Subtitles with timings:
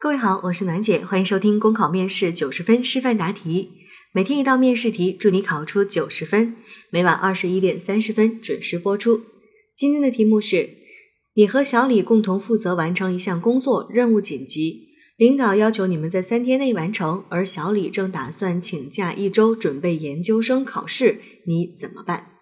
[0.00, 3.70] 各位好，我是暖姐，欢迎收听公考面试九十分示范答题，
[4.12, 6.54] 每天一道面试题，祝你考出九十分。
[6.90, 9.22] 每晚二十一点三十分准时播出。
[9.74, 10.70] 今天的题目是：
[11.34, 22.37] 你和小李共同负责完成一项工作，任务紧急，领导要求你们在三天内完成，而小李正打算请假一周准备研究生考试，你怎么办？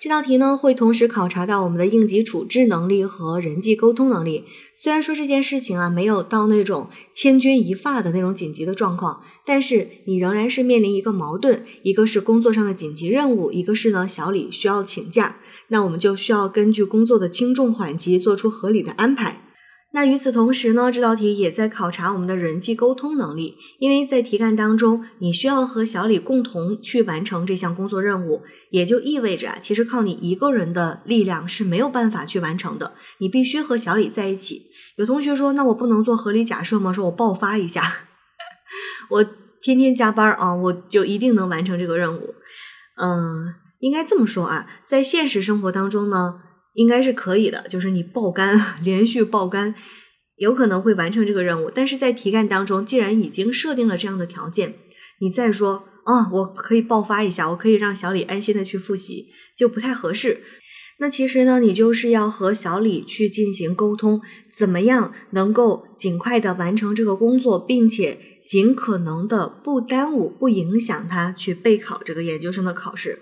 [0.00, 4.44] 这道题呢，会同时考察到我们的应急处置能力和人际沟通能力。
[4.76, 15.38] 虽然说这件事情啊，没有到那种千钧一发的那种紧急的状况，但是你仍然是面临一个矛盾：一个是工作上的紧急任务，一个是呢小李需要请假。
[15.66, 19.47] 那我们就需要根据工作的轻重缓急做出合理的安排。
[19.90, 34.66] 那与此同时呢，这道题也在考察我们的人际沟通能力，因为在题干当中，你需要和小李共同去完成这项工作任务，也就意味着啊，其实靠你一个人的力量是没有办法去完成的，你必须和小李在一起。
[34.96, 36.92] 有同学说，那我不能做合理假设吗？
[36.92, 37.82] 说我爆发一下，
[39.08, 39.24] 我
[39.62, 42.34] 天天加班啊，我就一定能完成这个任务？
[43.00, 46.42] 嗯，应该这么说啊，在现实生活当中呢。
[46.78, 49.74] 应该是可以的，就是你爆肝， 连续爆肝，
[50.36, 51.72] 有可能会完成这个任务。
[51.74, 54.74] 但是在题干当中，既然已经设定了这样的条件，
[55.20, 59.26] 你再说啊，我可以爆发一下，我可以让小李安心的去复习，
[59.56, 60.40] 就不太合适。
[61.00, 64.20] 那其实呢，你就是要和小李去进行沟通，
[64.56, 73.18] 怎么样能够尽快的完成这个工作，并且尽可能的不耽误、不影响他去备考这个研究生的考试。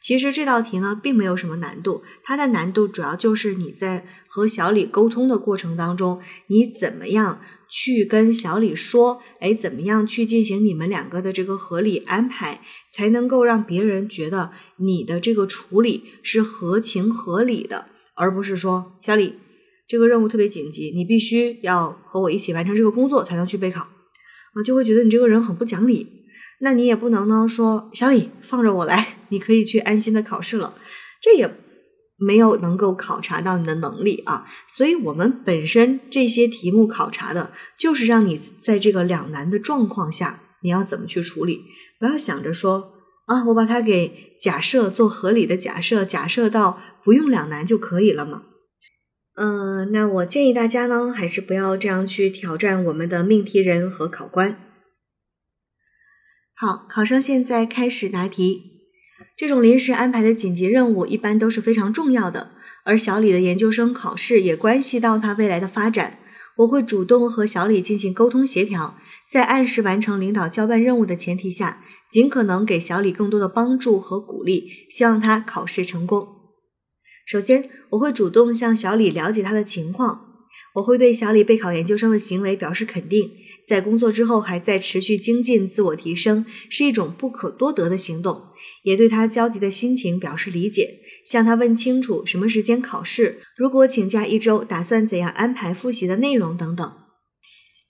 [0.00, 12.60] 其实这道题呢，并没有什么难度，它的难度主要就是你在和小李沟通的过程当中，你怎么样去跟小李说，哎，怎么样去进行你们两个的这个合理安排，
[12.92, 19.34] 才能够让别人觉得你的这个处理是合情合理的，而不是说小李
[19.88, 23.88] 这个任务特别紧急，你必须要和我一起完成这个工作才能去备考，
[24.54, 26.24] 啊，就会觉得你这个人很不讲理。
[26.60, 30.74] 那你也不能呢说小李放着我来，你可以去安心的考试了，
[31.20, 31.54] 这也
[32.16, 34.46] 没有能够考察到你的能力啊。
[34.66, 41.64] 所以，我们本身这些题目考察的就是让你在这个两难的状况下，你要怎么去处理。
[41.98, 42.92] 不要想着说
[43.26, 48.44] 啊，我把它给假设做合理的假设，假设到不用两难就可以了嘛。
[49.34, 54.58] 嗯，那我建议大家呢，还是不要这样去挑战我们的命题人和考官。
[56.54, 58.77] 好，考生现在开始答题。
[59.38, 62.50] 这种临时安排的紧急任务一般都是非常重要的，
[62.82, 66.18] 而小李的研究生考试也关系到他未来的发展。
[66.56, 68.98] 我会主动和小李进行沟通协调，
[69.30, 76.26] 在按时完成领导交办任务的前提下，尽可能给小李更多的帮助和鼓励，希望他考试成功。
[77.24, 80.34] 首先，我会主动向小李了解他的情况，
[80.74, 83.30] 我会对小李备考研究生的行为表示肯定。
[83.68, 88.42] 在工作之后还在持续精进、自我提升，是一种不可多得的行动。
[88.82, 96.92] 也对他焦急的心情表示理解，向他问清楚什么时间考试，如果请假一周，打算怎样安排复习的内容等等。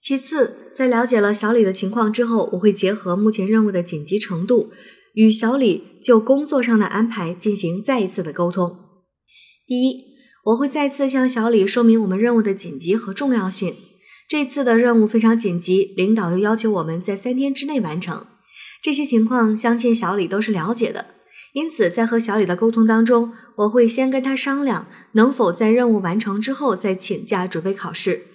[0.00, 4.70] 其次，在了解了小李的情况之后，我会结合目前任务的紧急程度，
[5.14, 8.76] 与小李就工作上的安排进行再一次的沟通。
[9.66, 10.04] 第一，
[10.44, 13.76] 我会再次向小李说明我们任务的紧急和重要性。
[14.28, 18.26] 这次的任务非常紧急，领导又要求我们在三天之内完成。
[18.82, 21.14] 这些情况，相信小李都是了解的。
[21.54, 28.26] 因此，在和小李的沟通当中，我会先跟他商量，能否在任务完成之后再请假准备考试。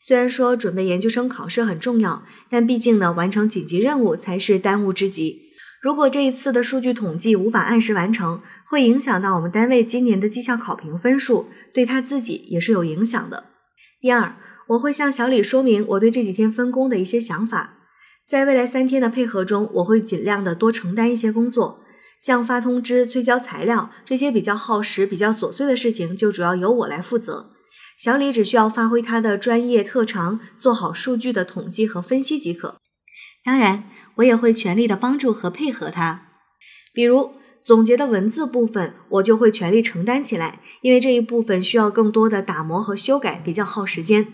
[0.00, 5.42] 虽然说准备研究生考试很重要，但毕竟呢，完成紧急任务才是当务之急。
[5.82, 13.50] 如果这一次的数据统计无法按时完成，会影响到我们单位今年的绩效考评分数，对他自己也是有影响的。
[14.00, 14.36] 第二。
[14.72, 17.78] 我会向小李说明我对这几天分工的一些想法，
[18.24, 21.80] 在未来三天的配合中，我会尽量的多承担一些工作，
[22.18, 27.50] 像发通知、催交材料这些比较耗时、比较琐碎的事情，就主要由我来负责。
[27.98, 32.80] 小李只需要发挥他的专业特长，做好数据的统计和分析即可。
[33.44, 33.84] 当然，
[34.16, 36.28] 我也会全力的帮助和配合他，
[36.94, 37.32] 比如
[37.62, 44.28] 总结的文字部分，我就会全力承担起来，因为这一部分需要更多的打磨和修改，比较耗时间。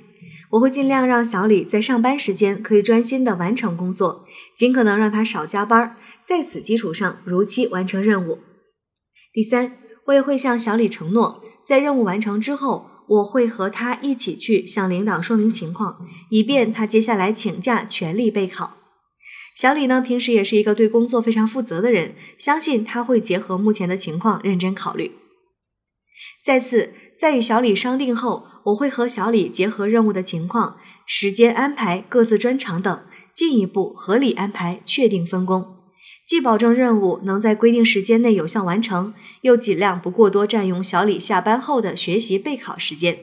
[0.50, 4.24] 我会尽量让小李在上班时间可以专心的完成工作，
[4.56, 8.38] 尽可能让他少加班，在此基础上如期完成任务。
[9.32, 18.78] 第三，我也会向小李承诺，在任务完成之后，我会和他一起去向领导说明情况，以便他接下来请假全力备考。
[19.54, 25.12] 小李呢，平时也是一个对工作非常负责的人，相信他会结合目前的情况认真考虑。
[26.44, 26.94] 再次。
[27.20, 30.76] 在与小李商定后，我会和小李结合任务的情况，
[31.06, 33.00] 时间安排、各自专长等，
[33.34, 35.76] 进一步合理安排，确定分工，
[36.26, 43.20] 既保证任务能在规定时间内有效完成，又尽量不过多占用小李下班后的学习备考时间。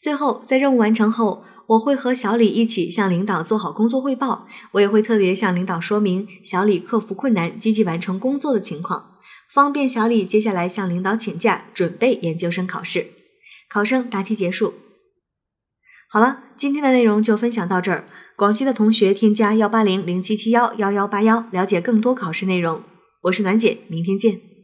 [0.00, 9.12] 最后，在任务完成后，我会和小李一起向领导做好工作汇报，我也会特别向领导说明小李克服困难、积极完成工作的情况，
[9.48, 13.15] 方便小李接下来向领导请假准备研究生考试。
[13.68, 14.74] 考生答题结束。
[16.08, 18.06] 好了，今天的内容就分享到这儿。
[18.36, 22.82] 广西的同学添加幺八零零七七幺幺幺八幺，了解更多考试内容。
[23.22, 24.55] 我是暖姐，明天见。